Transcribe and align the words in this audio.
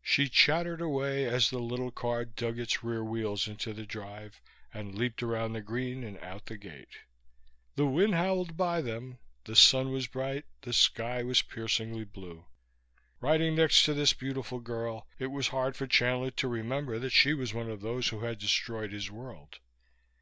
She 0.00 0.30
chattered 0.30 0.80
away 0.80 1.26
as 1.26 1.50
the 1.50 1.58
little 1.58 1.90
car 1.90 2.24
dug 2.24 2.58
its 2.58 2.82
rear 2.82 3.04
wheels 3.04 3.46
into 3.46 3.74
the 3.74 3.84
drive 3.84 4.40
and 4.72 4.94
leaped 4.94 5.22
around 5.22 5.52
the 5.52 5.60
green 5.60 6.02
and 6.04 6.16
out 6.20 6.46
the 6.46 6.56
gate. 6.56 7.00
The 7.76 7.84
wind 7.84 8.14
howled 8.14 8.56
by 8.56 8.80
them, 8.80 9.18
the 9.44 9.54
sun 9.54 9.92
was 9.92 10.06
bright, 10.06 10.46
the 10.62 10.72
sky 10.72 11.22
was 11.22 11.42
piercingly 11.42 12.04
blue. 12.04 12.46
Riding 13.20 13.56
next 13.56 13.82
to 13.82 13.92
this 13.92 14.14
beautiful 14.14 14.60
girl, 14.60 15.06
it 15.18 15.26
was 15.26 15.48
hard 15.48 15.76
for 15.76 15.86
Chandler 15.86 16.30
to 16.30 16.48
remember 16.48 16.98
that 17.00 17.10
she 17.10 17.34
was 17.34 17.52
one 17.52 17.68
of 17.70 17.82
those 17.82 18.08
who 18.08 18.20
had 18.20 18.38
destroyed 18.38 18.90
his 18.92 19.10
world. 19.10 19.58